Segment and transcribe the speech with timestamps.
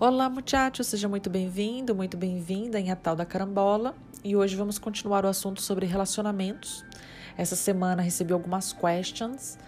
[0.00, 3.96] Olá, muchachos, seja muito bem-vindo, muito bem-vinda em A Tal da Carambola.
[4.22, 6.84] E hoje vamos continuar o assunto sobre relacionamentos.
[7.36, 9.58] Essa semana recebi algumas questions,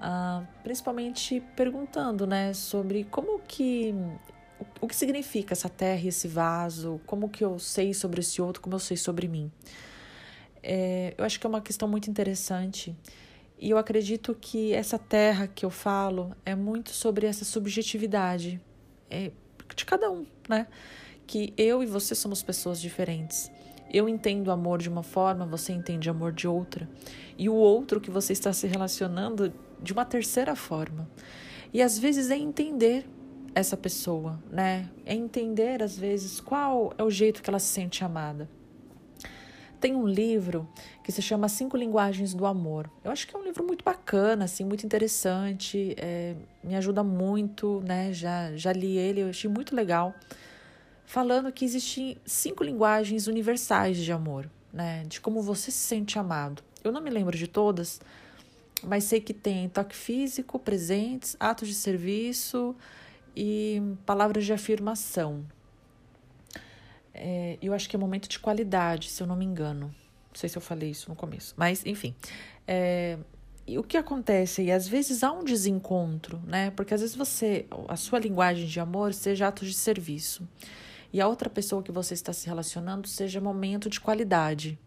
[0.00, 3.94] uh, principalmente perguntando, né, sobre como que
[4.80, 8.60] o que significa essa terra e esse vaso, como que eu sei sobre esse outro,
[8.60, 9.52] como eu sei sobre mim.
[10.64, 12.96] É, eu acho que é uma questão muito interessante
[13.56, 18.60] e eu acredito que essa terra que eu falo é muito sobre essa subjetividade.
[19.08, 19.30] É,
[19.74, 20.66] de cada um, né?
[21.26, 23.50] Que eu e você somos pessoas diferentes.
[23.92, 26.88] Eu entendo amor de uma forma, você entende amor de outra.
[27.38, 29.52] E o outro que você está se relacionando
[29.82, 31.08] de uma terceira forma.
[31.72, 33.06] E às vezes é entender
[33.54, 34.90] essa pessoa, né?
[35.04, 38.48] É entender às vezes qual é o jeito que ela se sente amada.
[39.80, 40.68] Tem um livro
[41.04, 42.90] que se chama Cinco Linguagens do Amor.
[43.04, 47.82] Eu acho que é um livro muito bacana, assim, muito interessante, é, me ajuda muito,
[47.86, 48.12] né?
[48.12, 50.14] Já, já li ele, eu achei muito legal.
[51.04, 55.04] Falando que existem cinco linguagens universais de amor, né?
[55.06, 56.62] De como você se sente amado.
[56.82, 58.00] Eu não me lembro de todas,
[58.82, 62.74] mas sei que tem toque físico, presentes, atos de serviço
[63.36, 65.44] e palavras de afirmação.
[67.28, 69.86] É, eu acho que é momento de qualidade, se eu não me engano.
[69.86, 72.14] Não sei se eu falei isso no começo, mas enfim.
[72.68, 73.18] É,
[73.66, 74.62] e o que acontece?
[74.62, 76.70] E às vezes há um desencontro, né?
[76.70, 80.48] Porque às vezes você, a sua linguagem de amor seja ato de serviço.
[81.12, 84.78] E a outra pessoa que você está se relacionando seja momento de qualidade.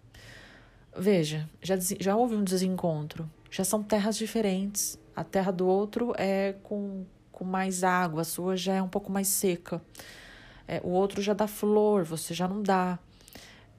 [0.98, 3.30] Veja, já, já houve um desencontro.
[3.52, 4.98] Já são terras diferentes.
[5.14, 9.12] A terra do outro é com, com mais água, a sua já é um pouco
[9.12, 9.82] mais seca.
[10.70, 13.00] É, o outro já dá flor, você já não dá.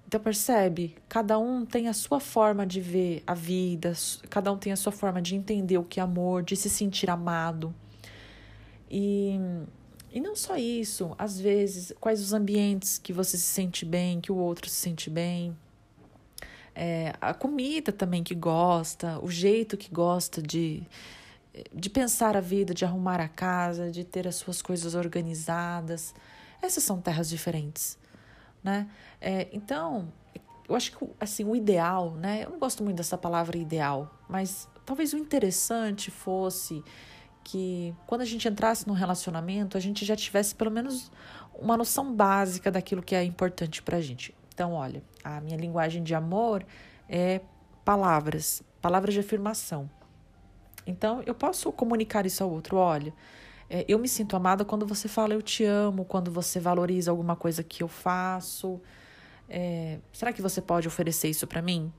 [0.04, 3.92] Então percebe, cada um tem a sua forma de ver a vida,
[4.28, 7.08] cada um tem a sua forma de entender o que é amor, de se sentir
[7.08, 7.72] amado.
[8.90, 9.38] E,
[10.10, 14.32] e não só isso, às vezes, quais os ambientes que você se sente bem, que
[14.32, 15.56] o outro se sente bem.
[16.74, 20.82] É, a comida também que gosta, o jeito que gosta de,
[21.72, 26.12] de pensar a vida, de arrumar a casa, de ter as suas coisas organizadas.
[26.62, 27.98] Essas são terras diferentes,
[28.62, 28.88] né?
[29.20, 30.12] É, então,
[30.68, 32.44] eu acho que assim, o ideal, né?
[32.44, 36.82] Eu não gosto muito dessa palavra ideal, mas talvez o interessante fosse
[37.42, 41.10] que quando a gente entrasse num relacionamento, a gente já tivesse pelo menos
[41.54, 44.34] uma noção básica daquilo que é importante pra gente.
[44.54, 46.64] Então, olha, a minha linguagem de amor
[47.08, 47.40] é
[47.84, 49.90] palavras, palavras de afirmação.
[50.86, 53.12] Então, eu posso comunicar isso ao outro, olha,
[53.70, 57.36] é, eu me sinto amada quando você fala eu te amo, quando você valoriza alguma
[57.36, 58.80] coisa que eu faço.
[59.48, 61.92] É, será que você pode oferecer isso para mim?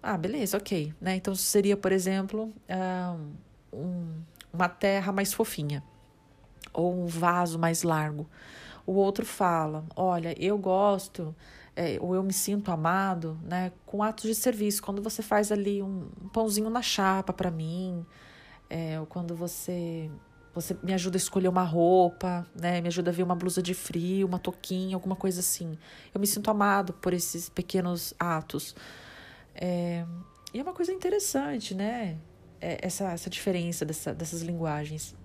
[0.00, 0.94] Ah, beleza, ok.
[1.00, 1.16] Né?
[1.16, 2.52] Então seria, por exemplo,
[3.72, 4.22] um,
[4.52, 5.82] uma terra mais fofinha
[6.72, 8.28] ou um vaso mais largo.
[8.86, 11.34] O outro fala: Olha, eu gosto,
[11.74, 14.82] é, ou eu me sinto amado, né, com atos de serviço.
[14.82, 18.06] Quando você faz ali um, um pãozinho na chapa para mim,
[18.70, 20.10] é, ou quando você
[20.54, 22.80] você me ajuda a escolher uma roupa, né?
[22.80, 25.76] Me ajuda a ver uma blusa de frio, uma toquinha, alguma coisa assim.
[26.14, 28.76] Eu me sinto amado por esses pequenos atos.
[29.54, 30.04] É,
[30.52, 32.16] e é uma coisa interessante, né?
[32.60, 35.16] É essa, essa diferença dessa, dessas linguagens.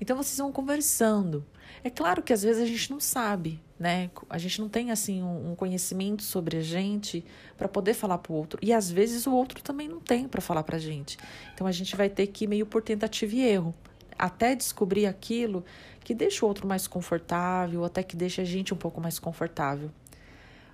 [0.00, 1.44] Então vocês vão conversando.
[1.82, 4.10] É claro que às vezes a gente não sabe, né?
[4.30, 7.24] A gente não tem assim um, conhecimento sobre a gente
[7.58, 8.60] para poder falar para o outro.
[8.62, 11.18] E às vezes o outro também não tem para falar para a gente.
[11.52, 13.74] Então a gente vai ter que ir meio por tentativa e erro
[14.18, 15.64] até descobrir aquilo
[16.02, 19.90] que deixa o outro mais confortável, até que deixa a gente um pouco mais confortável.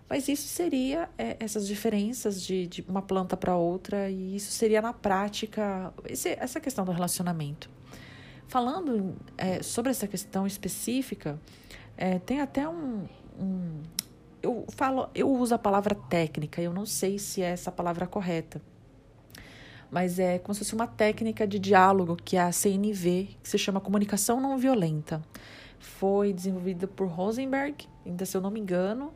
[0.08, 4.82] Mas isso seria é, essas diferenças de, de uma planta para outra, e isso seria
[4.82, 7.70] na prática esse, essa questão do relacionamento.
[8.48, 11.38] Falando é, sobre essa questão específica,
[11.96, 13.06] é, tem até um,
[13.38, 13.80] um.
[14.42, 18.60] Eu falo, eu uso a palavra técnica, eu não sei se é essa palavra correta
[19.90, 23.58] mas é como se fosse uma técnica de diálogo que é a CNV, que se
[23.58, 25.20] chama Comunicação Não Violenta.
[25.78, 29.12] Foi desenvolvida por Rosenberg, ainda se eu não me engano,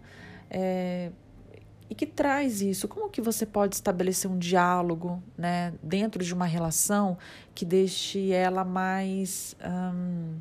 [0.51, 1.11] é,
[1.89, 2.89] e que traz isso.
[2.89, 7.17] Como que você pode estabelecer um diálogo né, dentro de uma relação
[7.55, 9.57] que deixe ela mais.
[9.65, 10.37] Hum,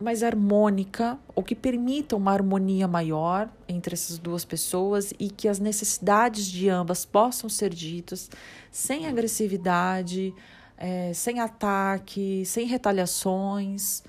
[0.00, 5.58] mais harmônica ou que permita uma harmonia maior entre essas duas pessoas e que as
[5.58, 8.30] necessidades de ambas possam ser ditas
[8.70, 10.34] sem agressividade,
[10.76, 14.02] é, sem ataque, sem retaliações.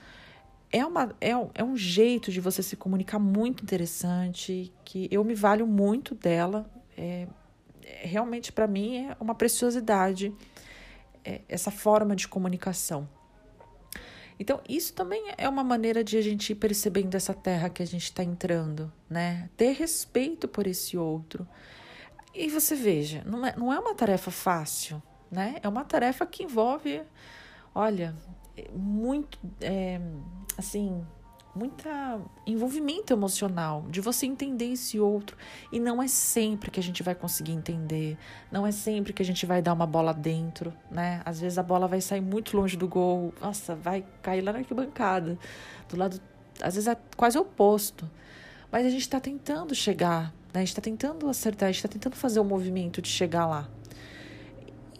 [0.72, 5.34] É, uma, é, é um jeito de você se comunicar muito interessante, que eu me
[5.34, 6.70] valho muito dela.
[6.98, 7.28] É,
[8.02, 10.34] realmente, para mim, é uma preciosidade
[11.24, 13.08] é, essa forma de comunicação.
[14.40, 17.88] Então, isso também é uma maneira de a gente ir percebendo essa terra que a
[17.88, 19.50] gente está entrando, né?
[19.58, 21.48] Ter respeito por esse outro.
[22.34, 25.02] E você veja, não é, não é uma tarefa fácil,
[25.32, 25.56] né?
[25.64, 27.02] É uma tarefa que envolve,
[27.74, 28.16] olha,
[28.76, 30.00] muito, é,
[30.56, 31.04] assim,
[31.58, 35.36] muita envolvimento emocional, de você entender esse outro.
[35.72, 38.18] E não é sempre que a gente vai conseguir entender,
[38.52, 41.22] não é sempre que a gente vai dar uma bola dentro, né?
[41.26, 44.60] Às vezes a bola vai sair muito longe do gol, nossa, vai cair lá na
[44.60, 45.38] arquibancada,
[45.90, 46.22] do lado,
[46.62, 48.10] às vezes é quase oposto.
[48.72, 50.56] Mas a gente está tentando chegar, né?
[50.56, 53.70] A gente está tentando acertar, a gente está tentando fazer o movimento de chegar lá.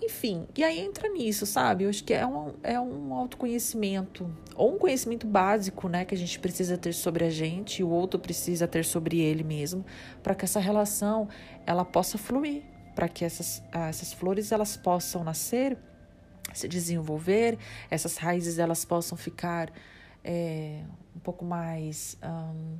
[0.08, 1.84] Enfim, e aí entra nisso, sabe?
[1.84, 6.18] Eu acho que é um, é um autoconhecimento, ou um conhecimento básico, né, que a
[6.18, 9.86] gente precisa ter sobre a gente e o outro precisa ter sobre ele mesmo,
[10.24, 11.28] para que essa relação
[11.66, 12.64] ela possa fluir,
[12.96, 15.78] para que essas, ah, essas flores elas possam nascer,
[16.54, 17.58] se desenvolver,
[17.92, 19.70] essas raízes elas possam ficar
[20.24, 20.84] é,
[21.14, 22.78] um pouco mais um,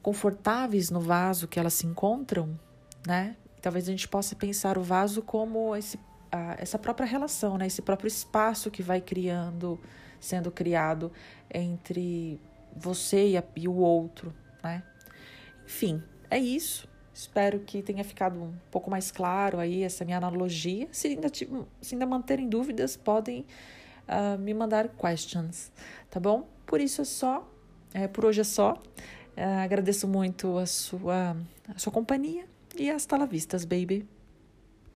[0.00, 2.56] confortáveis no vaso que elas se encontram,
[3.04, 3.36] né?
[3.60, 5.98] Talvez a gente possa pensar o vaso como esse
[6.32, 7.66] a, essa própria relação, né?
[7.66, 9.78] esse próprio espaço que vai criando,
[10.18, 11.12] sendo criado
[11.52, 12.40] entre
[12.74, 14.34] você e, a, e o outro,
[14.64, 14.82] né?
[15.64, 16.88] Enfim, é isso.
[17.14, 20.88] Espero que tenha ficado um pouco mais claro aí essa minha analogia.
[20.90, 23.44] Se ainda, se ainda manterem dúvidas, podem
[24.08, 25.70] uh, me mandar questions,
[26.10, 26.48] tá bom?
[26.64, 27.46] Por isso é só,
[27.92, 28.72] é, por hoje é só.
[29.36, 31.36] Uh, agradeço muito a sua,
[31.68, 32.46] a sua companhia
[32.76, 34.08] e hasta la vistas, baby.